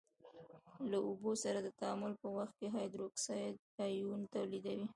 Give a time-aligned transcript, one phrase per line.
[0.91, 3.55] له اوبو سره د تعامل په وخت کې هایدروکساید
[3.87, 4.87] آیون تولیدوي.